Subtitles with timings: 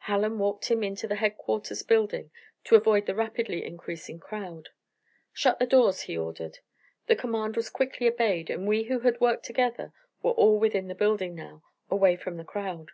[0.00, 2.30] Hallen walked him into the headquarters building,
[2.64, 4.68] to avoid the rapidly increasing crowd.
[5.32, 6.58] "Shut the doors," he ordered.
[7.06, 10.94] The command was quickly obeyed, and we who had worked together were all within the
[10.94, 12.90] building now, away from the crowd.